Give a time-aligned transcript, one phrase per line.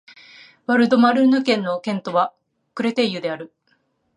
[0.67, 2.33] ヴァル＝ド＝マルヌ県の県都は
[2.73, 3.53] クレテイユである